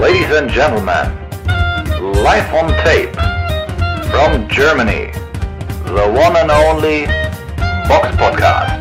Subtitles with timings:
[0.00, 1.10] Ladies and gentlemen,
[2.22, 3.12] live on tape
[4.12, 5.10] from Germany,
[5.86, 7.06] the one and only
[7.88, 8.80] Box Podcast.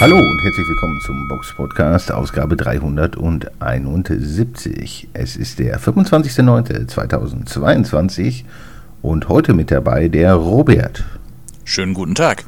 [0.00, 5.08] Hallo und herzlich willkommen zum Box Podcast, Ausgabe 371.
[5.14, 8.44] Es ist der 25.09.2022
[9.02, 11.02] und heute mit dabei der Robert.
[11.64, 12.44] Schönen guten Tag.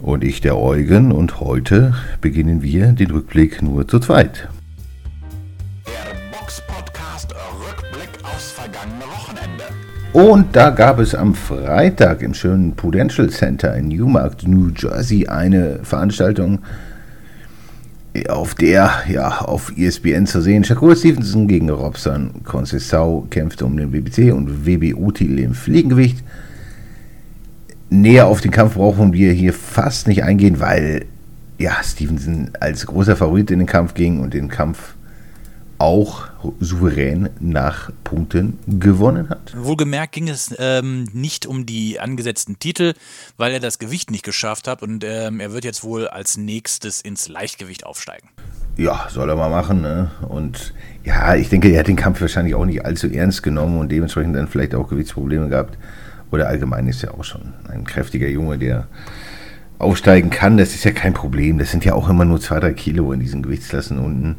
[0.00, 4.48] Und ich, der Eugen, und heute beginnen wir den Rückblick nur zu zweit.
[5.86, 9.64] Der Box Podcast Rückblick aufs vergangene Wochenende.
[10.12, 15.80] Und da gab es am Freitag im schönen Prudential Center in Newmarket, New Jersey, eine
[15.82, 16.60] Veranstaltung,
[18.28, 23.92] auf der ja auf ESPN zu sehen Shakur Stevenson gegen Robson Conceição kämpfte um den
[23.92, 26.24] WBC und WBO-Titel im Fliegengewicht.
[27.90, 31.06] Näher auf den Kampf brauchen wir hier fast nicht eingehen, weil
[31.58, 34.94] ja Stevenson als großer Favorit in den Kampf ging und den Kampf
[35.78, 36.28] auch
[36.60, 39.54] souverän nach Punkten gewonnen hat.
[39.56, 42.94] Wohlgemerkt ging es ähm, nicht um die angesetzten Titel,
[43.36, 47.00] weil er das Gewicht nicht geschafft hat und ähm, er wird jetzt wohl als nächstes
[47.00, 48.28] ins Leichtgewicht aufsteigen.
[48.76, 49.80] Ja, soll er mal machen.
[49.80, 50.10] Ne?
[50.28, 50.72] Und
[51.04, 54.36] ja, ich denke, er hat den Kampf wahrscheinlich auch nicht allzu ernst genommen und dementsprechend
[54.36, 55.76] dann vielleicht auch Gewichtsprobleme gehabt.
[56.30, 58.86] Oder allgemein ist er auch schon ein kräftiger Junge, der
[59.78, 60.56] aufsteigen kann.
[60.56, 61.58] Das ist ja kein Problem.
[61.58, 64.36] Das sind ja auch immer nur zwei, drei Kilo in diesen Gewichtsklassen unten.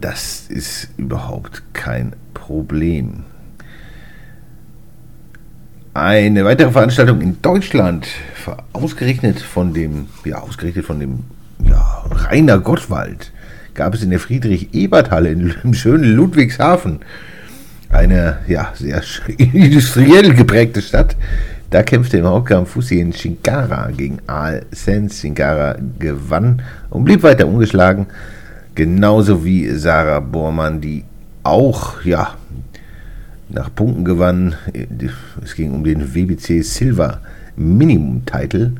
[0.00, 3.24] Das ist überhaupt kein Problem.
[5.94, 8.08] Eine weitere Veranstaltung in Deutschland,
[8.72, 11.20] ausgerechnet von dem, ja, ausgerechnet von dem,
[11.64, 13.32] ja, Rainer Gottwald,
[13.74, 17.00] gab es in der Friedrich-Ebert-Halle im schönen Ludwigshafen.
[17.94, 19.02] Eine, ja, sehr
[19.38, 21.16] industriell geprägte Stadt.
[21.70, 25.20] Da kämpfte im Hauptkampf Fusien Shinkara gegen Al Sens.
[25.20, 28.06] Shinkara gewann und blieb weiter ungeschlagen.
[28.74, 31.04] Genauso wie Sarah Bormann, die
[31.44, 32.34] auch, ja,
[33.48, 34.56] nach Punkten gewann.
[35.44, 37.20] Es ging um den WBC Silver
[37.54, 38.72] Minimum Title.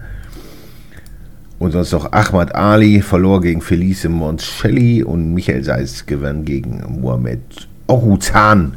[1.61, 7.69] Und sonst noch Ahmad Ali verlor gegen Felice Moncelli und Michael Seitz gewann gegen Mohamed
[7.87, 8.77] Oruzan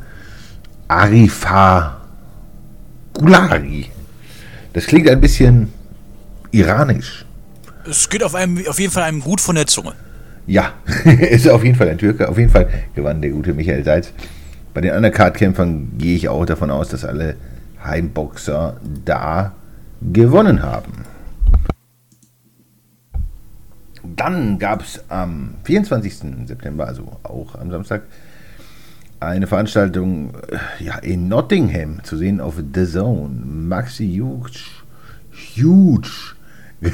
[0.87, 1.97] Arifa
[3.13, 3.91] Gulari.
[4.73, 5.73] Das klingt ein bisschen
[6.51, 7.25] iranisch.
[7.89, 9.93] Es geht auf, einem, auf jeden Fall einem gut von der Zunge.
[10.45, 12.29] Ja, ist auf jeden Fall ein Türke.
[12.29, 14.13] Auf jeden Fall gewann der gute Michael Seitz.
[14.73, 17.35] Bei den Undercard-Kämpfern gehe ich auch davon aus, dass alle
[17.83, 19.53] Heimboxer da
[20.01, 21.05] gewonnen haben.
[24.03, 26.47] Dann gab es am 24.
[26.47, 28.03] September, also auch am Samstag,
[29.19, 33.29] eine Veranstaltung äh, ja, in Nottingham zu sehen auf The Zone.
[33.29, 34.63] Maxi Hughes,
[35.55, 36.35] Huge,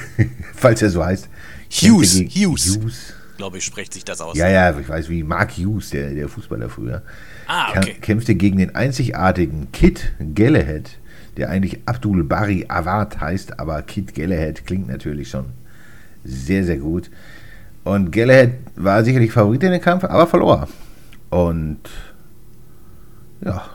[0.55, 1.29] falls er so heißt.
[1.69, 2.77] Hughes, Hughes.
[2.77, 4.37] Hughes glaube ich, spricht sich das aus.
[4.37, 7.01] Ja, ja, ich weiß, wie Mark Hughes, der, der Fußballer früher,
[7.47, 7.95] ah, okay.
[7.99, 10.91] kämpfte gegen den einzigartigen Kit Galahad,
[11.35, 15.47] der eigentlich Abdul Bari Awad heißt, aber Kit Galahad klingt natürlich schon
[16.23, 17.09] sehr, sehr gut.
[17.83, 20.69] Und Galahad war sicherlich Favorit in den Kampf, aber verlor.
[21.29, 21.79] Und
[23.45, 23.65] ja,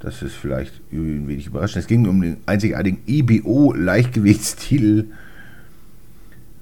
[0.00, 1.82] das ist vielleicht ein wenig überraschend.
[1.82, 5.06] Es ging um den einzigartigen IBO-Leichtgewichtstitel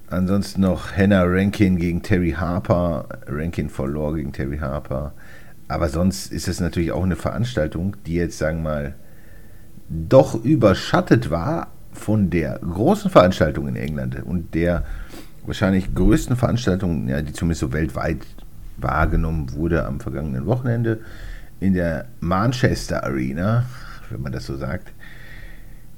[0.07, 3.07] Ansonsten noch Hannah Rankin gegen Terry Harper.
[3.27, 5.13] Rankin verlor gegen Terry Harper.
[5.67, 8.95] Aber sonst ist es natürlich auch eine Veranstaltung, die jetzt, sagen wir mal,
[9.89, 14.83] doch überschattet war von der großen Veranstaltung in England und der
[15.45, 18.19] wahrscheinlich größten Veranstaltung, ja, die zumindest so weltweit
[18.77, 20.99] wahrgenommen wurde am vergangenen Wochenende
[21.65, 23.65] in der Manchester Arena,
[24.09, 24.91] wenn man das so sagt.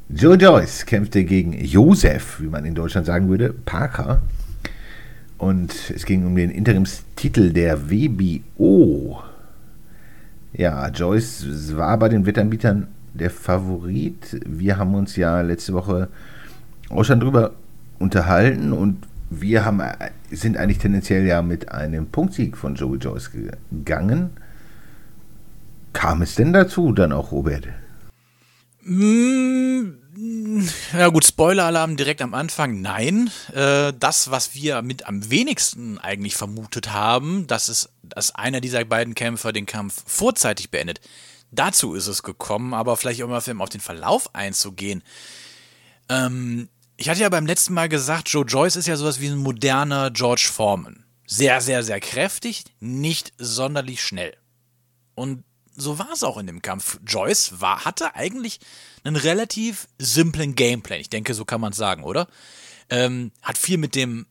[0.10, 4.22] Joe Joyce kämpfte gegen Josef, wie man in Deutschland sagen würde, Parker.
[5.38, 9.22] Und es ging um den Interimstitel der WBO.
[10.54, 14.40] Ja, Joyce war bei den Wettanbietern der Favorit.
[14.46, 16.08] Wir haben uns ja letzte Woche
[16.90, 17.52] auch schon drüber
[18.00, 19.82] unterhalten und wir haben,
[20.32, 23.32] sind eigentlich tendenziell ja mit einem Punktsieg von Joey Joyce
[23.72, 24.30] gegangen.
[25.98, 27.70] Kam es denn dazu dann auch, Robert?
[30.94, 32.82] Ja gut, Spoiler-Alarm direkt am Anfang.
[32.82, 38.62] Nein, äh, das, was wir mit am wenigsten eigentlich vermutet haben, dass es, dass einer
[38.62, 41.02] dieser beiden Kämpfer den Kampf vorzeitig beendet.
[41.50, 45.02] Dazu ist es gekommen, aber vielleicht auch mal auf den Verlauf einzugehen.
[46.10, 49.38] Ähm, ich hatte ja beim letzten Mal gesagt, Joe Joyce ist ja sowas wie ein
[49.38, 51.06] moderner George Foreman.
[51.26, 54.38] Sehr, sehr, sehr kräftig, nicht sonderlich schnell.
[55.16, 55.44] Und
[55.78, 57.00] so war es auch in dem Kampf.
[57.06, 58.60] Joyce war, hatte eigentlich
[59.04, 61.00] einen relativ simplen Gameplan.
[61.00, 62.28] Ich denke, so kann man es sagen, oder?
[62.90, 64.26] Ähm, hat viel mit dem,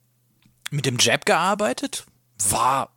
[0.70, 2.04] mit dem Jab gearbeitet,
[2.50, 2.90] war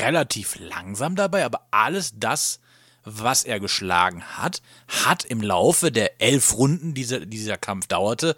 [0.00, 2.60] relativ langsam dabei, aber alles das,
[3.04, 8.36] was er geschlagen hat, hat im Laufe der elf Runden, die dieser, dieser Kampf dauerte,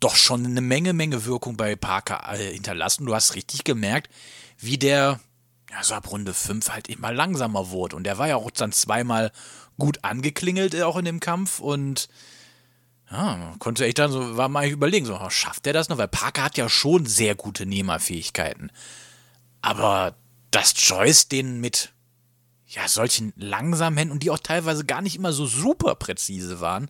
[0.00, 3.06] doch schon eine Menge, Menge Wirkung bei Parker äh, hinterlassen.
[3.06, 4.10] Du hast richtig gemerkt,
[4.58, 5.20] wie der,
[5.74, 7.96] ja, so ab Runde 5 halt immer langsamer wurde.
[7.96, 9.32] Und der war ja auch dann zweimal
[9.76, 11.58] gut angeklingelt, äh, auch in dem Kampf.
[11.58, 12.08] Und
[13.10, 15.98] ja, konnte echt dann so, war mal überlegen, so, schafft der das noch?
[15.98, 18.70] Weil Parker hat ja schon sehr gute Nehmerfähigkeiten.
[19.62, 20.14] Aber
[20.50, 21.92] dass Joyce den mit
[22.68, 26.88] ja, solchen langsamen Händen und die auch teilweise gar nicht immer so super präzise waren,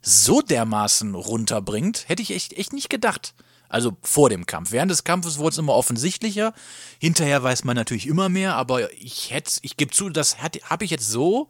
[0.00, 3.34] so dermaßen runterbringt, hätte ich echt, echt nicht gedacht.
[3.74, 4.70] Also vor dem Kampf.
[4.70, 6.54] Während des Kampfes wurde es immer offensichtlicher.
[7.00, 10.92] Hinterher weiß man natürlich immer mehr, aber ich hätte, ich gebe zu, das habe ich
[10.92, 11.48] jetzt so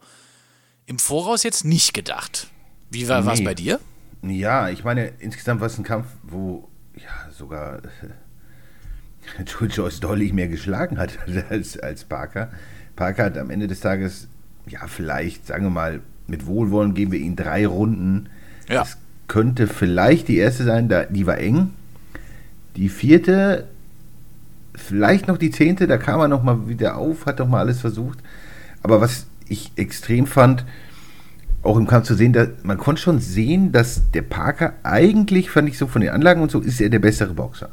[0.87, 2.47] im Voraus jetzt nicht gedacht.
[2.89, 3.45] Wie war es nee.
[3.45, 3.79] bei dir?
[4.23, 7.83] Ja, ich meine, insgesamt war es ein Kampf, wo ja sogar
[9.69, 11.19] Joyce deutlich mehr geschlagen hat
[11.51, 12.51] als, als Parker.
[12.95, 14.29] Parker hat am Ende des Tages,
[14.65, 18.29] ja, vielleicht, sagen wir mal, mit Wohlwollen geben wir ihm drei Runden.
[18.67, 18.79] Ja.
[18.79, 21.69] Das könnte vielleicht die erste sein, da, die war eng.
[22.75, 23.67] Die vierte,
[24.75, 28.19] vielleicht noch die zehnte, da kam er nochmal wieder auf, hat doch mal alles versucht.
[28.83, 30.65] Aber was ich extrem fand,
[31.63, 35.67] auch im Kampf zu sehen, da, man konnte schon sehen, dass der Parker eigentlich, fand
[35.67, 37.69] ich so von den Anlagen und so, ist er der bessere Boxer.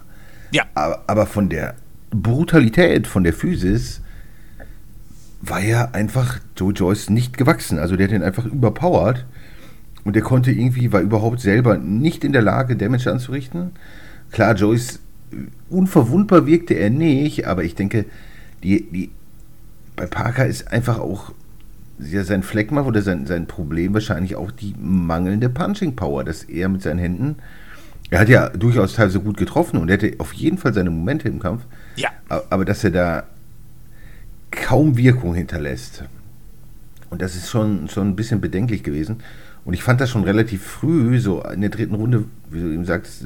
[0.51, 0.65] Ja.
[0.75, 1.75] Aber, aber von der
[2.11, 4.01] Brutalität, von der Physis,
[5.41, 7.79] war ja einfach Joe Joyce nicht gewachsen.
[7.79, 9.27] Also der hat ihn einfach überpowered
[10.05, 13.73] und der konnte irgendwie, war überhaupt selber nicht in der Lage, Damage anzurichten.
[14.33, 15.01] Klar, Joyce,
[15.71, 18.07] unverwundbar wirkte er nicht, aber ich denke,
[18.63, 19.11] die, die,
[19.97, 21.33] bei Parker ist einfach auch
[21.99, 26.69] ja, sein Fleckma oder sein, sein Problem wahrscheinlich auch die mangelnde Punching Power, dass er
[26.69, 27.37] mit seinen Händen,
[28.11, 31.29] er hat ja durchaus teilweise gut getroffen und er hatte auf jeden Fall seine Momente
[31.29, 31.63] im Kampf.
[31.97, 32.11] Ja.
[32.29, 33.25] Aber dass er da
[34.51, 36.05] kaum Wirkung hinterlässt.
[37.09, 39.23] Und das ist schon, schon ein bisschen bedenklich gewesen.
[39.65, 42.85] Und ich fand das schon relativ früh, so in der dritten Runde, wie du eben
[42.85, 43.25] sagst,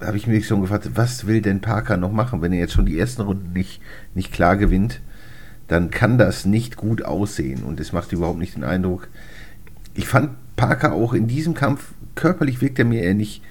[0.00, 2.86] habe ich mich schon gefragt, was will denn Parker noch machen, wenn er jetzt schon
[2.86, 3.80] die ersten Runden nicht,
[4.14, 5.00] nicht klar gewinnt,
[5.68, 9.08] dann kann das nicht gut aussehen und es macht überhaupt nicht den Eindruck.
[9.94, 13.42] Ich fand Parker auch in diesem Kampf, körperlich wirkt er mir eher nicht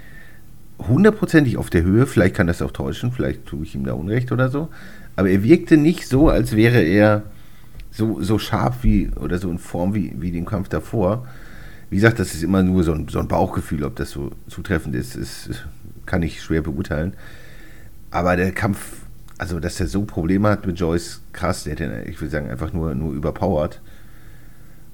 [0.80, 4.32] hundertprozentig auf der Höhe, vielleicht kann das auch täuschen, vielleicht tue ich ihm da Unrecht
[4.32, 4.70] oder so,
[5.16, 7.24] aber er wirkte nicht so, als wäre er
[7.92, 11.28] so, so scharf wie oder so in Form wie, wie den Kampf davor.
[11.90, 14.96] Wie gesagt, das ist immer nur so ein, so ein Bauchgefühl, ob das so zutreffend
[14.96, 15.66] ist, ist,
[16.06, 17.14] kann ich schwer beurteilen.
[18.12, 18.98] Aber der Kampf,
[19.38, 22.50] also dass er so Probleme hat mit Joyce, krass, der hat ihn, ich würde sagen,
[22.50, 23.82] einfach nur, nur überpowered.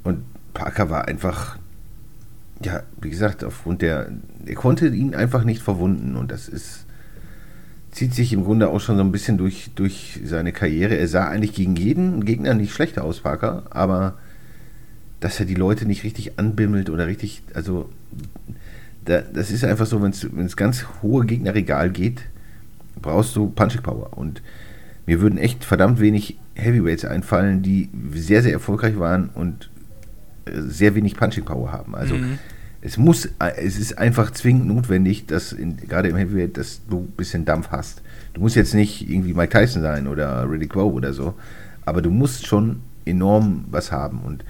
[0.03, 1.57] Und Parker war einfach,
[2.63, 4.11] ja, wie gesagt, aufgrund der,
[4.45, 6.85] er konnte ihn einfach nicht verwunden und das ist
[7.95, 10.95] zieht sich im Grunde auch schon so ein bisschen durch, durch seine Karriere.
[10.95, 14.15] Er sah eigentlich gegen jeden Gegner nicht schlechter aus, Parker, aber
[15.19, 17.89] dass er die Leute nicht richtig anbimmelt oder richtig, also
[19.05, 22.21] da, das ist einfach so, wenn es ganz hohe Gegnerregal geht,
[23.01, 24.17] brauchst du Punching Power.
[24.17, 24.41] Und
[25.05, 29.69] mir würden echt verdammt wenig Heavyweights einfallen, die sehr, sehr erfolgreich waren und
[30.45, 31.95] äh, sehr wenig Punching Power haben.
[31.95, 32.39] Also mhm
[32.85, 37.13] es muss, es ist einfach zwingend notwendig, dass in, gerade im Heavyweight, dass du ein
[37.17, 38.03] bisschen Dampf hast.
[38.35, 41.33] Du musst jetzt nicht irgendwie Mike Tyson sein oder Riddick Bowe oder so,
[41.83, 44.19] aber du musst schon enorm was haben.
[44.19, 44.45] Und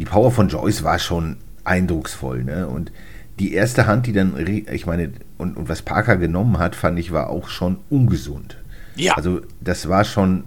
[0.00, 2.66] die Power von Joyce war schon eindrucksvoll, ne?
[2.66, 2.90] Und
[3.38, 4.34] die erste Hand, die dann,
[4.72, 8.58] ich meine, und, und was Parker genommen hat, fand ich, war auch schon ungesund.
[8.96, 9.14] Ja.
[9.14, 10.44] Also das war schon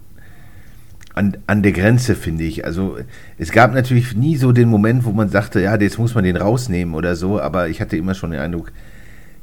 [1.13, 2.65] an, an der Grenze, finde ich.
[2.65, 2.97] Also
[3.37, 6.35] es gab natürlich nie so den Moment, wo man sagte, ja, jetzt muss man den
[6.35, 8.71] rausnehmen oder so, aber ich hatte immer schon den Eindruck,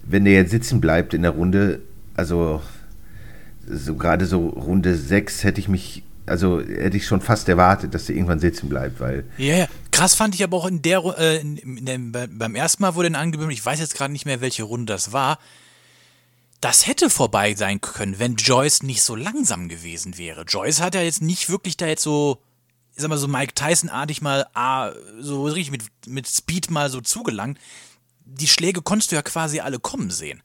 [0.04, 1.80] wenn der jetzt sitzen bleibt in der Runde,
[2.16, 2.60] also
[3.66, 8.06] so gerade so Runde 6 hätte ich mich, also hätte ich schon fast erwartet, dass
[8.06, 9.24] der irgendwann sitzen bleibt, weil.
[9.36, 9.66] Ja, ja.
[9.90, 13.20] Krass fand ich aber auch in der, äh, in, dem, beim ersten Mal wurde dann
[13.20, 15.40] angegeben, ich weiß jetzt gerade nicht mehr, welche Runde das war,
[16.60, 20.44] das hätte vorbei sein können, wenn Joyce nicht so langsam gewesen wäre.
[20.44, 22.40] Joyce hat ja jetzt nicht wirklich da jetzt so,
[22.94, 27.00] ich sag mal so Mike Tyson-artig mal ah, so richtig mit, mit Speed mal so
[27.00, 27.58] zugelangt.
[28.24, 30.42] Die Schläge konntest du ja quasi alle kommen sehen.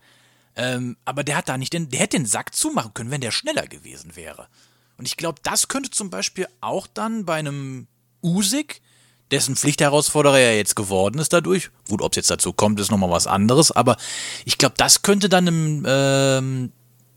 [0.55, 3.31] Ähm, aber der hat da nicht den, der hätte den Sack zumachen können, wenn der
[3.31, 4.47] schneller gewesen wäre.
[4.97, 7.87] Und ich glaube, das könnte zum Beispiel auch dann bei einem
[8.23, 8.81] Usyk
[9.31, 11.69] dessen Pflichtherausforderer er jetzt geworden ist dadurch.
[11.89, 13.97] Gut, ob es jetzt dazu kommt, ist nochmal was anderes, aber
[14.45, 16.71] ich glaube, das könnte dann dem, ähm,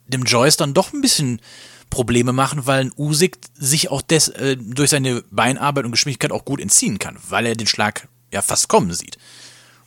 [0.06, 1.40] dem Joyce dann doch ein bisschen
[1.90, 6.44] Probleme machen, weil ein Usyk sich auch des, äh, durch seine Beinarbeit und Geschwindigkeit auch
[6.44, 9.18] gut entziehen kann, weil er den Schlag ja fast kommen sieht.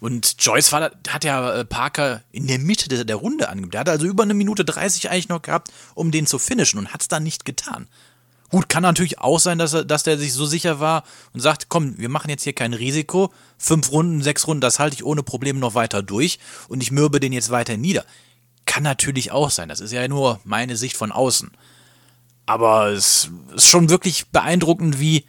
[0.02, 3.70] Und Joyce war, hat ja äh, Parker in der Mitte der, der Runde angenommen.
[3.70, 6.92] Der hat also über eine Minute 30 eigentlich noch gehabt, um den zu finishen und
[6.92, 7.88] hat es dann nicht getan.
[8.50, 11.04] Gut, kann natürlich auch sein, dass, er, dass der sich so sicher war
[11.34, 13.32] und sagt, komm, wir machen jetzt hier kein Risiko.
[13.60, 17.20] Fünf Runden, sechs Runden, das halte ich ohne Probleme noch weiter durch und ich mürbe
[17.20, 18.04] den jetzt weiter nieder.
[18.66, 19.70] Kann natürlich auch sein.
[19.70, 21.52] Das ist ja nur meine Sicht von außen.
[22.48, 25.26] Aber es ist schon wirklich beeindruckend, wie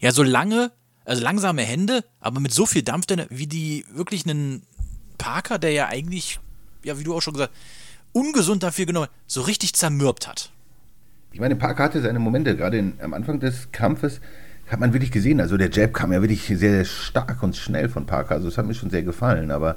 [0.00, 0.72] ja so lange,
[1.06, 4.62] also langsame Hände, aber mit so viel Dampf, wie die wirklich einen
[5.18, 6.40] Parker, der ja eigentlich,
[6.82, 7.54] ja, wie du auch schon gesagt,
[8.12, 10.50] ungesund dafür genommen, so richtig zermürbt hat.
[11.32, 14.20] Ich meine, Parker hatte seine Momente, gerade in, am Anfang des Kampfes
[14.68, 15.40] hat man wirklich gesehen.
[15.40, 18.34] Also der Jab kam ja wirklich sehr, sehr stark und schnell von Parker.
[18.34, 19.50] Also es hat mir schon sehr gefallen.
[19.50, 19.76] Aber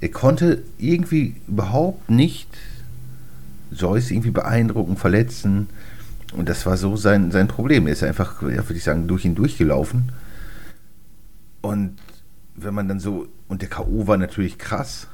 [0.00, 2.48] er konnte irgendwie überhaupt nicht
[3.70, 5.68] Joyce irgendwie beeindrucken, verletzen.
[6.36, 7.86] Und das war so sein, sein Problem.
[7.86, 10.10] Er ist einfach, ja, würde ich sagen, durch ihn durchgelaufen.
[11.66, 11.96] Und
[12.54, 14.06] wenn man dann so, und der K.O.
[14.06, 15.08] war natürlich krass.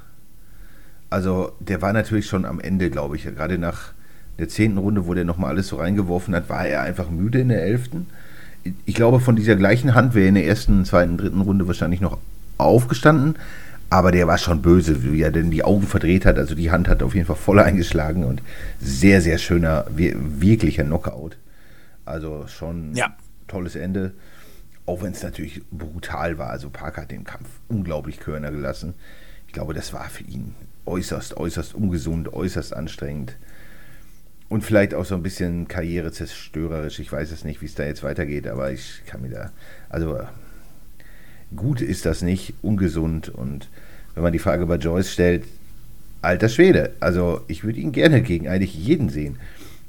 [1.08, 3.24] Also der war natürlich schon am Ende, glaube ich.
[3.24, 3.92] Gerade nach
[4.38, 7.48] der zehnten Runde, wo der nochmal alles so reingeworfen hat, war er einfach müde in
[7.48, 8.06] der elften.
[8.84, 12.00] Ich glaube, von dieser gleichen Hand wäre er in der ersten, zweiten, dritten Runde wahrscheinlich
[12.00, 12.18] noch
[12.58, 13.36] aufgestanden.
[13.88, 16.38] Aber der war schon böse, wie er denn die Augen verdreht hat.
[16.38, 18.42] Also die Hand hat auf jeden Fall voll eingeschlagen und
[18.78, 21.36] sehr, sehr schöner, wirklicher Knockout.
[22.04, 23.14] Also schon ja.
[23.48, 24.12] tolles Ende.
[24.86, 26.50] Auch wenn es natürlich brutal war.
[26.50, 28.94] Also Parker hat den Kampf unglaublich Körner gelassen.
[29.46, 30.54] Ich glaube, das war für ihn
[30.86, 33.36] äußerst, äußerst ungesund, äußerst anstrengend.
[34.48, 36.98] Und vielleicht auch so ein bisschen karrierezerstörerisch.
[36.98, 39.52] Ich weiß es nicht, wie es da jetzt weitergeht, aber ich kann mir da.
[39.88, 40.20] Also
[41.56, 43.68] gut ist das nicht, ungesund und
[44.14, 45.44] wenn man die Frage bei Joyce stellt,
[46.20, 46.92] alter Schwede.
[47.00, 49.38] Also ich würde ihn gerne gegen eigentlich jeden sehen.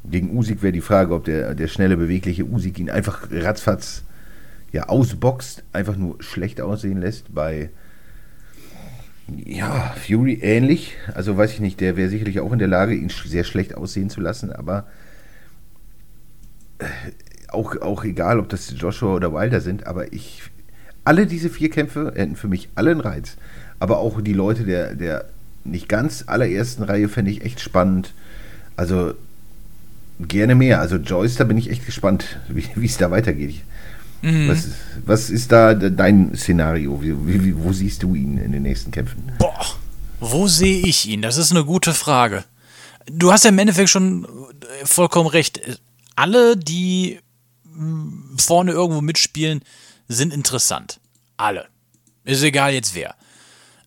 [0.05, 4.03] Gegen Usik wäre die Frage, ob der, der schnelle, bewegliche Usik ihn einfach ratzfatz
[4.73, 7.33] ja, ausboxt, einfach nur schlecht aussehen lässt.
[7.33, 7.69] Bei
[9.45, 10.97] ja, Fury ähnlich.
[11.13, 14.09] Also weiß ich nicht, der wäre sicherlich auch in der Lage, ihn sehr schlecht aussehen
[14.09, 14.87] zu lassen, aber
[16.79, 16.85] äh,
[17.47, 20.43] auch, auch egal, ob das Joshua oder Wilder sind, aber ich.
[21.05, 23.35] Alle diese vier Kämpfe hätten für mich alle einen Reiz
[23.83, 25.25] aber auch die Leute der, der
[25.65, 27.59] nicht ganz allerersten Reihe fände ich echt
[28.77, 29.13] Also
[30.21, 30.79] gerne mehr.
[30.79, 33.55] Also Joyce, da bin ich echt gespannt, wie es da weitergeht.
[34.23, 34.47] Mhm.
[34.47, 34.67] Was,
[35.05, 37.01] was ist da dein Szenario?
[37.01, 39.31] Wie, wie, wo siehst du ihn in den nächsten Kämpfen?
[39.37, 39.65] Boah,
[40.21, 41.21] wo sehe ich ihn?
[41.21, 42.45] Das ist eine gute Frage.
[43.05, 44.25] Du hast ja im Endeffekt schon
[44.85, 45.59] vollkommen recht.
[46.15, 47.19] Alle, die
[47.65, 49.61] hm, vorne irgendwo mitspielen,
[50.07, 51.01] sind interessant.
[51.35, 51.67] Alle.
[52.23, 53.15] Ist egal jetzt wer.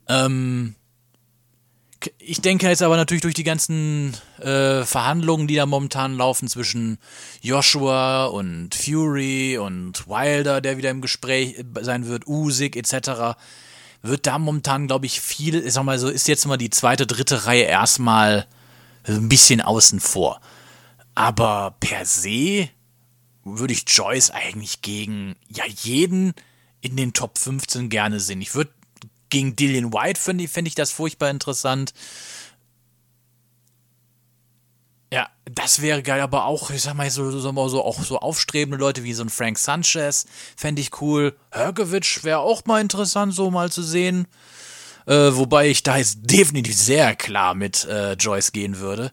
[0.08, 0.75] Ähm,
[2.18, 6.98] ich denke jetzt aber natürlich durch die ganzen äh, Verhandlungen, die da momentan laufen zwischen
[7.42, 13.36] Joshua und Fury und Wilder, der wieder im Gespräch sein wird, Usyk etc.,
[14.02, 17.06] wird da momentan, glaube ich, viel, ich sag mal so, ist jetzt mal die zweite,
[17.06, 18.46] dritte Reihe erstmal
[19.04, 20.40] ein bisschen außen vor.
[21.14, 22.68] Aber per se
[23.44, 26.34] würde ich Joyce eigentlich gegen ja jeden
[26.80, 28.40] in den Top 15 gerne sehen.
[28.40, 28.70] Ich würde
[29.30, 31.92] gegen Dillian White finde ich, find ich das furchtbar interessant.
[35.12, 38.76] Ja, das wäre geil, aber auch, ich sag mal, so, so, so, auch so aufstrebende
[38.76, 41.36] Leute wie so ein Frank Sanchez fände ich cool.
[41.52, 44.26] Herkovic wäre auch mal interessant, so mal zu sehen.
[45.06, 49.12] Äh, wobei ich da jetzt definitiv sehr klar mit äh, Joyce gehen würde.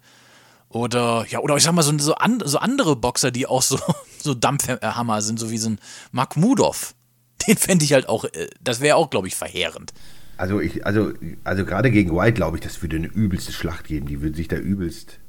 [0.69, 3.79] Oder, ja, oder ich sag mal, so, so, an, so andere Boxer, die auch so,
[4.19, 5.79] so Dampfhammer sind, so wie so ein
[6.11, 6.95] Mark Mudov
[7.47, 9.93] den fände ich halt auch, äh, das wäre auch, glaube ich, verheerend.
[10.37, 14.07] Also, ich, also, also gerade gegen White, glaube ich, das würde eine übelste Schlacht geben.
[14.07, 15.19] Die würden sich da übelst,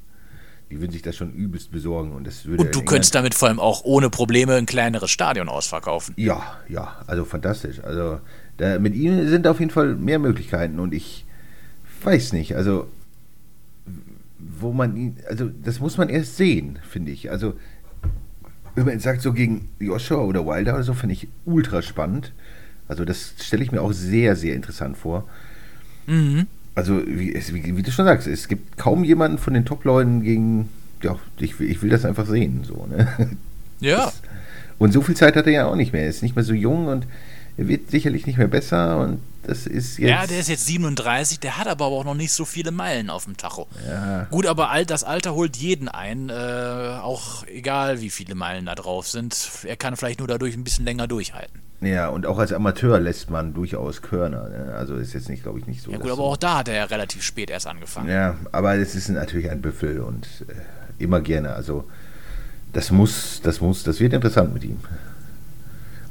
[0.71, 2.13] die würden sich das schon übelst besorgen.
[2.13, 5.49] Und, das würde und du könntest damit vor allem auch ohne Probleme ein kleineres Stadion
[5.49, 6.15] ausverkaufen.
[6.17, 7.81] Ja, ja, also fantastisch.
[7.85, 8.21] Also
[8.57, 11.27] da, mit ihm sind auf jeden Fall mehr Möglichkeiten und ich
[12.03, 12.89] weiß nicht, also
[14.39, 17.31] wo man ihn, also das muss man erst sehen, finde ich.
[17.31, 17.55] Also
[18.75, 22.33] wenn man sagt, so gegen Joshua oder Wilder oder so, finde ich ultra spannend.
[22.89, 25.29] Also das stelle ich mir auch sehr, sehr interessant vor.
[26.07, 26.47] Mhm.
[26.75, 30.69] Also wie, wie, wie, du schon sagst, es gibt kaum jemanden von den Top-Leuten gegen,
[31.03, 32.65] ja, ich, ich will das einfach sehen.
[32.65, 33.09] So, ne?
[33.81, 34.07] Ja.
[34.07, 34.23] Das,
[34.79, 36.03] und so viel Zeit hat er ja auch nicht mehr.
[36.03, 37.07] Er ist nicht mehr so jung und
[37.57, 40.09] er wird sicherlich nicht mehr besser und das ist jetzt.
[40.11, 43.25] Ja, der ist jetzt 37, der hat aber auch noch nicht so viele Meilen auf
[43.25, 43.67] dem Tacho.
[43.87, 44.25] Ja.
[44.31, 46.33] Gut, aber das Alter holt jeden ein, äh,
[47.03, 49.37] auch egal wie viele Meilen da drauf sind.
[49.65, 51.61] Er kann vielleicht nur dadurch ein bisschen länger durchhalten.
[51.81, 54.49] Ja, und auch als Amateur lässt man durchaus Körner.
[54.49, 54.75] Ne?
[54.75, 55.91] Also ist jetzt nicht, glaube ich, nicht so.
[55.91, 58.09] Ja, gut, aber auch da hat er ja relativ spät erst angefangen.
[58.09, 61.55] Ja, aber es ist natürlich ein Büffel und äh, immer gerne.
[61.55, 61.85] Also
[62.73, 64.79] das muss, das muss, das wird interessant mit ihm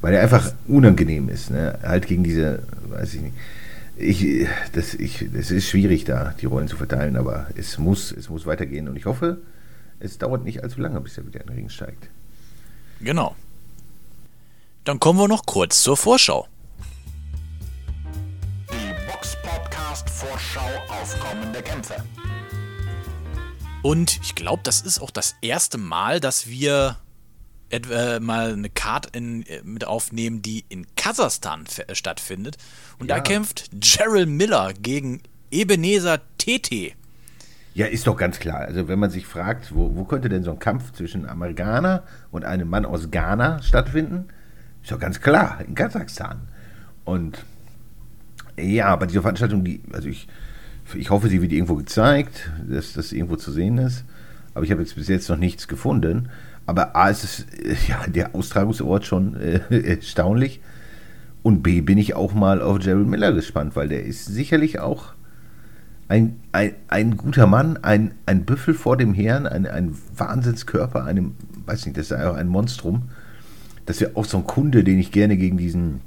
[0.03, 1.49] weil er einfach unangenehm ist.
[1.49, 1.79] Ne?
[1.81, 3.35] Halt gegen diese, weiß ich nicht.
[3.95, 8.27] ich, das, ich, das ist schwierig da, die Rollen zu verteilen, aber es muss, es
[8.27, 9.37] muss weitergehen und ich hoffe,
[10.01, 12.09] es dauert nicht allzu lange, bis er wieder in den Ring steigt.
[12.99, 13.33] Genau.
[14.83, 16.49] Dann kommen wir noch kurz zur Vorschau.
[18.69, 21.95] Die Box Podcast Vorschau auf kommende Kämpfe.
[23.83, 26.97] Und ich glaube, das ist auch das erste Mal, dass wir
[27.73, 32.57] etwa mal eine Card in, äh, mit aufnehmen, die in Kasachstan f- stattfindet.
[32.99, 33.21] Und da Ja.
[33.21, 36.91] kämpft Gerald Miller gegen Ebenezer Tete.
[37.75, 38.59] Ja, ist doch ganz klar.
[38.61, 42.45] Also wenn man sich fragt, wo, wo könnte denn so ein Kampf zwischen Amerikaner und
[42.45, 44.25] einem Mann aus Ghana stattfinden,
[44.83, 46.41] ist doch ganz klar, in Kasachstan.
[47.03, 47.43] Und
[48.57, 50.27] ja, bei dieser Veranstaltung, die, also ich,
[50.93, 54.03] ich hoffe, sie wird irgendwo gezeigt, dass das irgendwo zu sehen ist.
[54.53, 56.29] Aber ich habe jetzt bis jetzt noch nichts gefunden.
[56.65, 60.61] Aber A, ist es äh, ja der Austragungsort schon äh, erstaunlich.
[61.41, 65.13] Und B, bin ich auch mal auf Gerald Miller gespannt, weil der ist sicherlich auch
[66.07, 71.35] ein, ein, ein guter Mann, ein, ein Büffel vor dem Herrn, ein, ein Wahnsinnskörper, einem,
[71.65, 73.09] weiß nicht, das ist einfach ein Monstrum.
[73.85, 75.99] Das wäre auch so ein Kunde, den ich gerne gegen diesen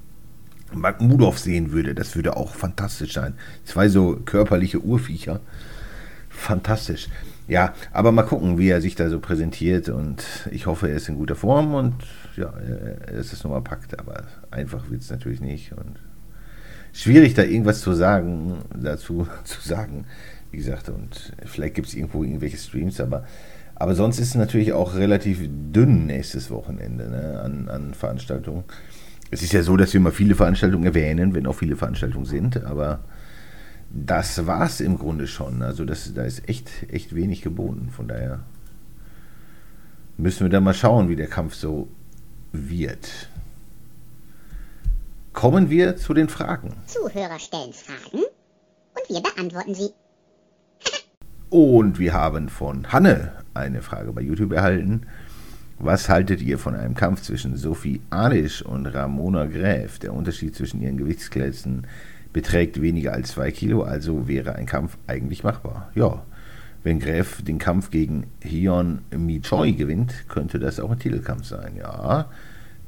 [0.73, 1.95] Mark Mudorf sehen würde.
[1.95, 3.35] Das würde auch fantastisch sein.
[3.65, 5.41] Zwei so körperliche Urviecher.
[6.31, 7.09] Fantastisch.
[7.49, 11.09] Ja, aber mal gucken, wie er sich da so präsentiert und ich hoffe, er ist
[11.09, 11.95] in guter Form und
[12.37, 12.53] ja,
[13.07, 16.01] er ist es nochmal packt, aber einfach wird es natürlich nicht und
[16.93, 20.07] schwierig da irgendwas zu sagen, dazu zu sagen,
[20.51, 23.25] wie gesagt, und vielleicht gibt es irgendwo irgendwelche Streams, aber,
[23.77, 28.65] aber sonst ist es natürlich auch relativ dünn nächstes Wochenende ne, an, an Veranstaltungen.
[29.31, 32.65] Es ist ja so, dass wir immer viele Veranstaltungen erwähnen, wenn auch viele Veranstaltungen sind,
[32.65, 33.01] aber
[34.05, 35.63] das war es im Grunde schon.
[35.63, 37.91] Also das, da ist echt, echt wenig geboten.
[37.91, 38.41] Von daher
[40.17, 41.89] müssen wir dann mal schauen, wie der Kampf so
[42.53, 43.29] wird.
[45.33, 46.75] Kommen wir zu den Fragen.
[46.87, 48.25] Zuhörer stellen Fragen
[48.95, 49.91] und wir beantworten sie.
[51.49, 55.07] Und wir haben von Hanne eine Frage bei YouTube erhalten.
[55.79, 60.01] Was haltet ihr von einem Kampf zwischen Sophie Adisch und Ramona Gräf?
[60.01, 61.87] Der Unterschied zwischen ihren Gewichtsklassen
[62.33, 65.91] beträgt weniger als zwei Kilo, also wäre ein Kampf eigentlich machbar.
[65.95, 66.23] Ja,
[66.83, 71.77] wenn Gräf den Kampf gegen Hyun Mi Choi gewinnt, könnte das auch ein Titelkampf sein.
[71.77, 72.29] Ja,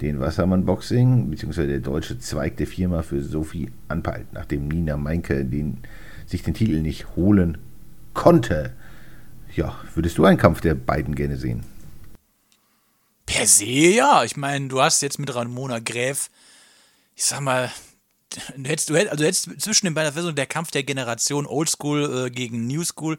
[0.00, 1.66] den Wassermann Boxing bzw.
[1.66, 5.78] der deutsche Zweig der Firma für Sophie anpeilt, nachdem Nina Meinke den,
[6.26, 7.58] sich den Titel nicht holen
[8.14, 8.72] konnte.
[9.56, 11.64] Ja, würdest du einen Kampf der beiden gerne sehen?
[13.26, 14.22] Per se ja.
[14.24, 16.30] Ich meine, du hast jetzt mit Ramona Gräf,
[17.16, 17.70] ich sag mal,
[18.56, 22.26] du hättest, du hättest, also hättest zwischen den beiden Versionen der Kampf der Generation Oldschool
[22.26, 23.18] äh, gegen New School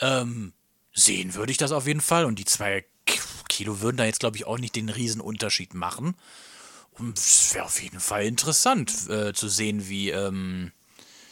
[0.00, 0.52] ähm,
[0.92, 2.24] sehen würde ich das auf jeden Fall.
[2.24, 2.84] Und die zwei
[3.48, 6.14] Kilo würden da jetzt, glaube ich, auch nicht den riesen Unterschied machen.
[6.92, 10.72] Und es wäre auf jeden Fall interessant äh, zu sehen, wie ähm,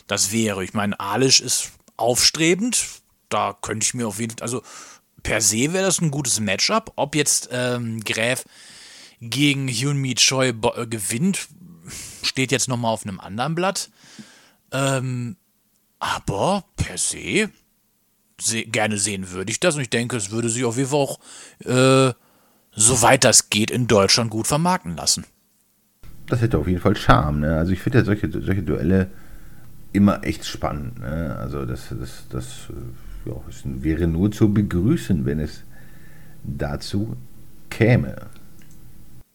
[0.07, 0.65] das wäre.
[0.65, 2.85] Ich meine, Alisch ist aufstrebend.
[3.29, 4.63] Da könnte ich mir auf jeden Fall, also
[5.25, 6.93] per se wäre das ein gutes Matchup.
[6.95, 8.45] Ob jetzt ähm, Gräf
[9.21, 11.49] gegen Hyunmi Choi bo- äh, gewinnt,
[12.27, 13.91] steht jetzt nochmal auf einem anderen Blatt.
[14.73, 15.37] Ähm,
[15.99, 17.51] aber per se
[18.41, 21.01] se gerne sehen würde ich das und ich denke, es würde sich auf jeden Fall
[21.01, 21.19] auch,
[21.65, 22.13] äh,
[22.73, 25.25] soweit das geht, in Deutschland gut vermarkten lassen.
[26.27, 27.41] Das hätte auf jeden Fall Charme.
[27.41, 27.57] Ne?
[27.57, 29.11] Also ich finde ja solche, solche Duelle
[29.93, 30.99] immer echt spannend.
[30.99, 31.37] Ne?
[31.39, 35.63] Also das, das, das äh, ja, wäre nur zu begrüßen, wenn es
[36.43, 37.17] dazu
[37.71, 38.17] käme.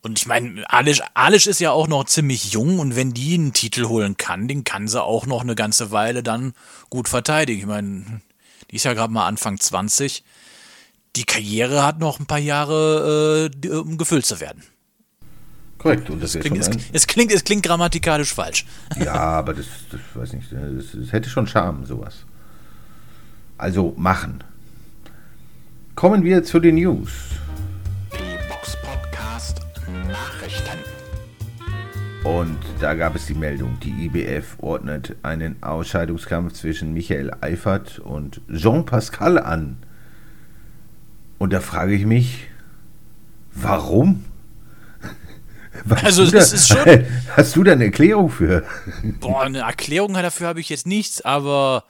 [0.03, 3.53] Und ich meine, Alish, Alish ist ja auch noch ziemlich jung und wenn die einen
[3.53, 6.53] Titel holen kann, den kann sie auch noch eine ganze Weile dann
[6.89, 7.59] gut verteidigen.
[7.59, 8.21] Ich meine,
[8.71, 10.23] die ist ja gerade mal Anfang 20.
[11.15, 14.63] Die Karriere hat noch ein paar Jahre, äh, um gefüllt zu werden.
[15.77, 16.09] Korrekt.
[16.09, 18.65] Und das Klingt, es, es, klingt, es klingt grammatikalisch falsch.
[19.03, 22.25] Ja, aber das, das weiß nicht, das, das hätte schon Charme, sowas.
[23.57, 24.43] Also machen.
[25.95, 27.11] Kommen wir zu den News.
[28.13, 29.10] Die Box Podcast
[30.07, 30.77] Nachrichten.
[32.23, 38.41] Und da gab es die Meldung, die IBF ordnet einen Ausscheidungskampf zwischen Michael Eifert und
[38.53, 39.77] Jean Pascal an.
[41.39, 42.47] Und da frage ich mich,
[43.53, 44.23] warum?
[45.85, 48.63] Weißt Also, du es da, ist schon- Hast du da eine Erklärung für?
[49.19, 51.85] Boah, eine Erklärung dafür habe ich jetzt nichts, aber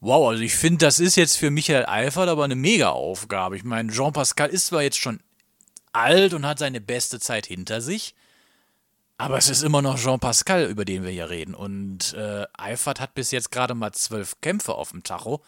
[0.00, 3.54] wow, also ich finde, das ist jetzt für Michael Eifert aber eine Mega-Aufgabe.
[3.56, 5.20] Ich meine, Jean Pascal ist zwar jetzt schon
[5.92, 8.14] alt und hat seine beste Zeit hinter sich,
[9.20, 11.54] aber es ist immer noch Jean Pascal, über den wir hier reden.
[11.54, 15.42] Und äh, Eifert hat bis jetzt gerade mal zwölf Kämpfe auf dem Tacho.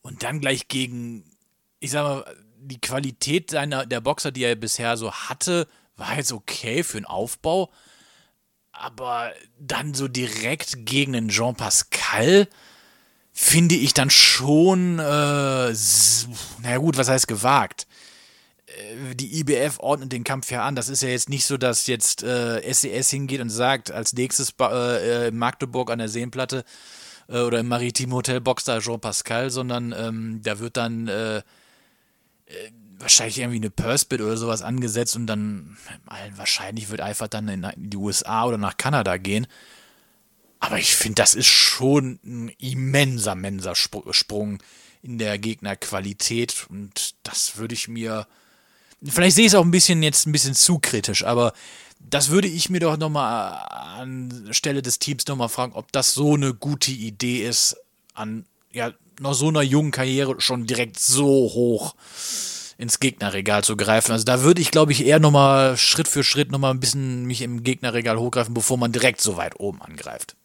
[0.00, 1.24] Und dann gleich gegen,
[1.80, 6.32] ich sag mal, die Qualität seiner, der Boxer, die er bisher so hatte, war jetzt
[6.32, 7.70] okay für einen Aufbau.
[8.78, 12.48] aber dann so direkt gegen den Jean Pascal
[13.32, 17.87] finde ich dann schon, äh, naja gut, was heißt gewagt?
[18.76, 20.74] Äh, die IBF ordnet den Kampf ja an.
[20.74, 24.54] Das ist ja jetzt nicht so, dass jetzt äh, SES hingeht und sagt, als nächstes
[24.60, 26.64] äh, Magdeburg an der Seenplatte
[27.28, 31.38] äh, oder im Maritim Hotel boxt da Jean Pascal, sondern ähm, da wird dann äh,
[31.38, 31.42] äh,
[32.98, 35.76] wahrscheinlich irgendwie eine Purse-Bid oder sowas angesetzt und dann
[36.34, 39.46] wahrscheinlich wird einfach dann in die USA oder nach Kanada gehen.
[40.58, 44.58] Aber ich finde, das ist schon ein immenser, immenser Sprung
[45.02, 48.26] in der Gegnerqualität und das würde ich mir,
[49.02, 51.52] vielleicht sehe ich es auch ein bisschen jetzt ein bisschen zu kritisch, aber
[52.00, 56.34] das würde ich mir doch nochmal an Stelle des Teams nochmal fragen, ob das so
[56.34, 57.76] eine gute Idee ist,
[58.14, 61.94] an ja, noch so einer jungen Karriere schon direkt so hoch
[62.76, 64.12] ins Gegnerregal zu greifen.
[64.12, 67.42] Also da würde ich, glaube ich, eher nochmal Schritt für Schritt nochmal ein bisschen mich
[67.42, 70.36] im Gegnerregal hochgreifen, bevor man direkt so weit oben angreift.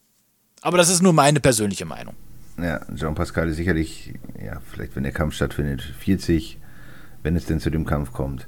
[0.62, 2.16] Aber das ist nur meine persönliche Meinung.
[2.58, 4.14] Ja, Jean Pascal ist sicherlich,
[4.44, 6.58] ja, vielleicht wenn der Kampf stattfindet, 40,
[7.24, 8.48] wenn es denn zu dem Kampf kommt.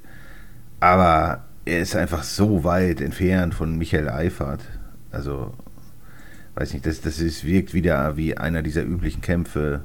[0.80, 4.62] Aber er ist einfach so weit entfernt von Michael Eifert.
[5.12, 5.54] Also,
[6.56, 9.82] weiß nicht, das, das ist, wirkt wieder wie einer dieser üblichen Kämpfe,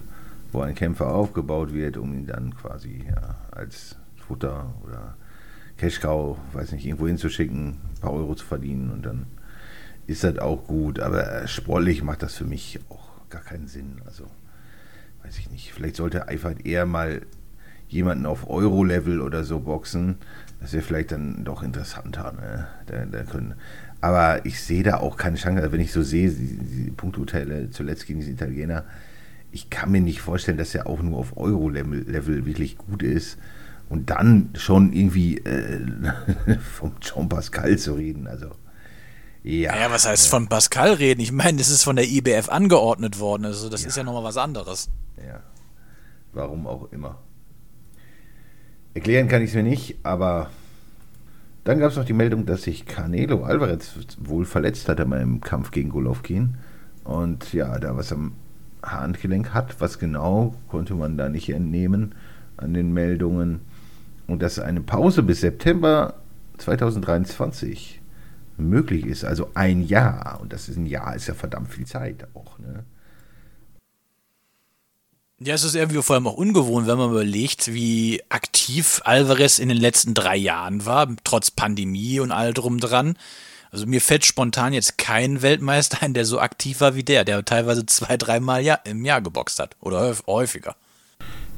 [0.52, 5.14] wo ein Kämpfer aufgebaut wird, um ihn dann quasi ja, als Futter oder
[5.78, 9.26] Cashcow, weiß nicht, irgendwo hinzuschicken, ein paar Euro zu verdienen und dann
[10.06, 11.00] ist das auch gut.
[11.00, 14.02] Aber sportlich macht das für mich auch gar keinen Sinn.
[14.04, 14.24] Also,
[15.22, 15.72] weiß ich nicht.
[15.72, 17.22] Vielleicht sollte Eifert eher mal
[17.90, 20.16] jemanden auf Euro-Level oder so boxen.
[20.60, 22.32] Das wäre vielleicht dann doch interessanter.
[22.32, 22.66] Ne?
[22.86, 23.54] Da, da können,
[24.00, 25.60] aber ich sehe da auch keine Chance.
[25.60, 28.84] Also wenn ich so sehe, die, die Punkturteile zuletzt gegen diese Italiener,
[29.52, 33.36] ich kann mir nicht vorstellen, dass er auch nur auf Euro-Level wirklich gut ist.
[33.88, 35.80] Und dann schon irgendwie äh,
[36.76, 38.28] vom Jean Pascal zu reden.
[38.28, 38.50] Also,
[39.42, 39.72] ja.
[39.72, 41.20] Naja, was heißt von Pascal reden?
[41.20, 43.46] Ich meine, das ist von der IBF angeordnet worden.
[43.46, 43.88] Also, das ja.
[43.88, 44.90] ist ja nochmal was anderes.
[45.16, 45.40] Ja.
[46.32, 47.18] Warum auch immer.
[48.94, 50.50] Erklären kann ich es mir nicht, aber
[51.64, 55.70] dann gab es noch die Meldung, dass sich Canelo Alvarez wohl verletzt hatte beim Kampf
[55.70, 56.56] gegen Golovkin.
[57.04, 58.32] Und ja, da was am
[58.82, 59.80] Handgelenk hat.
[59.80, 62.14] Was genau, konnte man da nicht entnehmen
[62.56, 63.60] an den Meldungen.
[64.26, 66.14] Und dass eine Pause bis September
[66.58, 68.00] 2023
[68.56, 69.24] möglich ist.
[69.24, 70.38] Also ein Jahr.
[70.40, 72.58] Und das ist ein Jahr, ist ja verdammt viel Zeit auch.
[72.58, 72.84] Ne?
[75.42, 79.70] Ja, es ist irgendwie vor allem auch ungewohnt, wenn man überlegt, wie aktiv Alvarez in
[79.70, 83.16] den letzten drei Jahren war, trotz Pandemie und all drum dran.
[83.70, 87.42] Also mir fällt spontan jetzt kein Weltmeister ein, der so aktiv war wie der, der
[87.42, 90.76] teilweise zwei, dreimal im Jahr geboxt hat oder häufiger.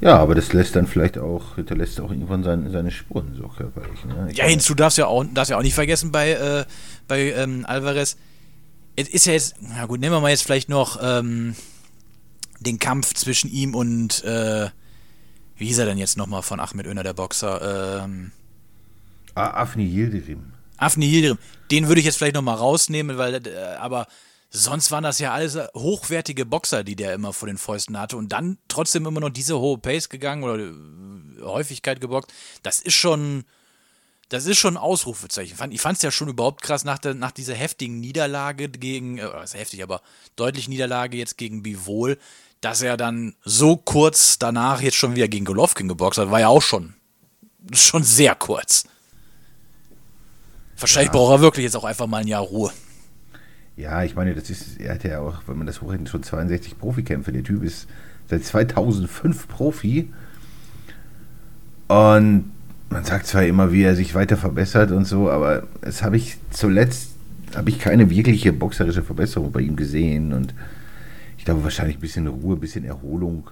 [0.01, 4.05] Ja, aber das lässt dann vielleicht auch, hinterlässt auch irgendwann seine, seine Spuren so körperlich.
[4.05, 4.29] Ne?
[4.33, 6.65] Ja, hinzu darfst du ja auch, darfst ja auch nicht vergessen bei, äh,
[7.09, 8.17] bei ähm, Alvarez.
[8.95, 11.57] Es ist ja jetzt, na gut, nehmen wir mal jetzt vielleicht noch ähm,
[12.63, 14.71] den Kampf zwischen ihm und, äh,
[15.57, 18.03] wie hieß er denn jetzt nochmal von Ahmed Öner, der Boxer?
[18.05, 18.33] Ähm,
[19.35, 20.53] Afni Yildirim.
[20.77, 21.39] Afni Yildirim.
[21.71, 24.07] Den würde ich jetzt vielleicht nochmal rausnehmen, weil, äh, aber
[24.51, 28.33] sonst waren das ja alles hochwertige Boxer, die der immer vor den Fäusten hatte und
[28.33, 32.33] dann trotzdem immer noch diese hohe Pace gegangen oder äh, Häufigkeit geboxt.
[32.63, 33.45] Das ist schon,
[34.33, 35.55] das ist schon ein Ausrufezeichen.
[35.73, 39.45] Ich fand es ja schon überhaupt krass nach, der, nach dieser heftigen Niederlage gegen, äh,
[39.45, 40.01] ist heftig, aber
[40.37, 42.17] deutlich Niederlage jetzt gegen Bivol,
[42.63, 46.49] dass er dann so kurz danach jetzt schon wieder gegen Golovkin geboxt hat, war ja
[46.49, 46.95] auch schon,
[47.73, 48.85] schon sehr kurz.
[50.79, 51.19] Wahrscheinlich ja.
[51.19, 52.73] braucht er wirklich jetzt auch einfach mal ein Jahr Ruhe.
[53.77, 56.79] Ja, ich meine, das ist, er hat ja auch, wenn man das hochrechnet, schon 62
[56.79, 57.33] Profikämpfe.
[57.33, 57.87] Der Typ ist
[58.31, 60.11] seit 2005 Profi.
[61.89, 62.51] Und
[62.93, 66.39] man sagt zwar immer, wie er sich weiter verbessert und so, aber es habe ich
[66.51, 67.11] zuletzt,
[67.55, 70.33] habe ich keine wirkliche boxerische Verbesserung bei ihm gesehen.
[70.33, 70.55] Und
[71.39, 73.51] ich glaube, wahrscheinlich ein bisschen Ruhe, ein bisschen Erholung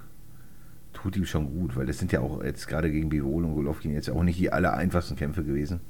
[0.92, 3.94] tut ihm schon gut, weil das sind ja auch jetzt gerade gegen Bivol und Golovkin
[3.94, 5.80] jetzt auch nicht die aller einfachsten Kämpfe gewesen.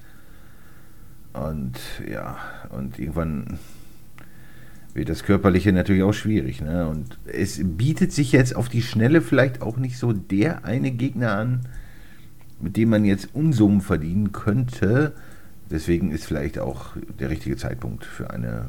[1.32, 2.38] Und ja,
[2.70, 3.58] und irgendwann
[4.94, 6.60] wird das Körperliche natürlich auch schwierig.
[6.60, 6.88] Ne?
[6.88, 11.36] Und es bietet sich jetzt auf die Schnelle vielleicht auch nicht so der eine Gegner
[11.36, 11.60] an,
[12.60, 15.12] mit dem man jetzt Unsummen verdienen könnte.
[15.70, 18.66] Deswegen ist vielleicht auch der richtige Zeitpunkt für eine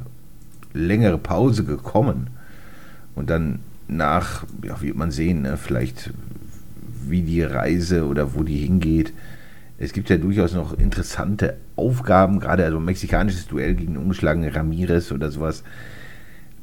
[0.73, 2.29] längere Pause gekommen.
[3.15, 6.11] Und dann nach, ja, wird man sehen, ne, vielleicht
[7.07, 9.13] wie die Reise oder wo die hingeht.
[9.77, 15.31] Es gibt ja durchaus noch interessante Aufgaben, gerade also mexikanisches Duell gegen ungeschlagene Ramirez oder
[15.31, 15.63] sowas.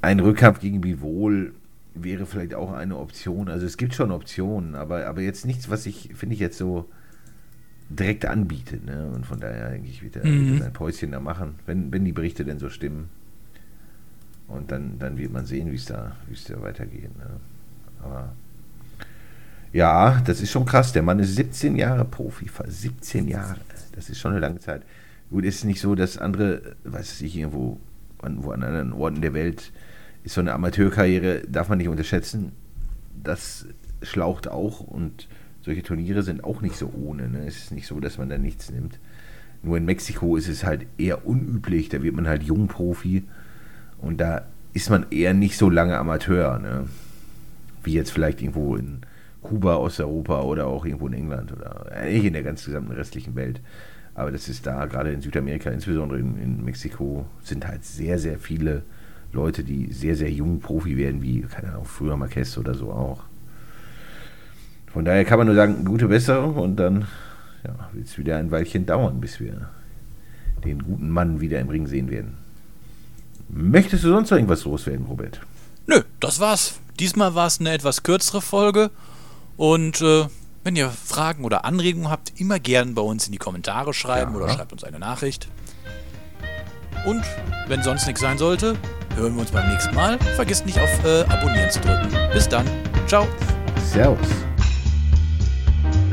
[0.00, 1.52] Ein Rückkampf gegen Bivol
[1.94, 3.48] wäre vielleicht auch eine Option.
[3.48, 6.88] Also es gibt schon Optionen, aber, aber jetzt nichts, was ich, finde ich, jetzt so
[7.88, 8.84] direkt anbietet.
[8.84, 9.10] Ne?
[9.14, 10.62] Und von daher denke ich, wieder, mhm.
[10.62, 13.08] ein Päuschen da machen, wenn, wenn die Berichte denn so stimmen.
[14.46, 17.16] Und dann, dann wird man sehen, wie es da, wie es da weitergeht.
[17.16, 17.40] Ne?
[18.02, 18.32] Aber
[19.72, 20.92] ja, das ist schon krass.
[20.92, 23.56] Der Mann ist 17 Jahre Profi, 17 Jahre.
[23.94, 24.82] Das ist schon eine lange Zeit.
[25.30, 27.78] Gut, ist nicht so, dass andere, weiß ich, irgendwo
[28.22, 29.72] an, wo an anderen Orten der Welt
[30.24, 32.52] ist so eine Amateurkarriere, darf man nicht unterschätzen.
[33.22, 33.66] Das
[34.02, 35.28] schlaucht auch und
[35.68, 37.28] solche Turniere sind auch nicht so ohne.
[37.28, 37.44] Ne?
[37.46, 38.98] Es ist nicht so, dass man da nichts nimmt.
[39.62, 43.24] Nur in Mexiko ist es halt eher unüblich, da wird man halt Jungprofi
[43.98, 46.86] und da ist man eher nicht so lange Amateur, ne?
[47.82, 49.00] wie jetzt vielleicht irgendwo in
[49.42, 53.60] Kuba, Osteuropa oder auch irgendwo in England oder eigentlich in der ganz gesamten restlichen Welt.
[54.14, 58.38] Aber das ist da, gerade in Südamerika, insbesondere in, in Mexiko, sind halt sehr, sehr
[58.38, 58.84] viele
[59.34, 63.24] Leute, die sehr, sehr jung Profi werden, wie, keine Ahnung, früher Marquez oder so auch.
[64.92, 67.06] Von daher kann man nur sagen, gute Besserung und dann
[67.64, 69.68] ja, wird es wieder ein Weilchen dauern, bis wir
[70.64, 72.36] den guten Mann wieder im Ring sehen werden.
[73.48, 75.40] Möchtest du sonst noch irgendwas loswerden, Robert?
[75.86, 76.80] Nö, das war's.
[76.98, 78.90] Diesmal war es eine etwas kürzere Folge
[79.56, 80.26] und äh,
[80.64, 84.36] wenn ihr Fragen oder Anregungen habt, immer gern bei uns in die Kommentare schreiben Ja.
[84.38, 85.48] oder schreibt uns eine Nachricht.
[87.06, 87.22] Und
[87.68, 88.74] wenn sonst nichts sein sollte,
[89.16, 90.18] hören wir uns beim nächsten Mal.
[90.36, 92.08] Vergisst nicht auf äh, Abonnieren zu drücken.
[92.32, 92.66] Bis dann.
[93.06, 93.26] Ciao.
[93.92, 94.47] Servus.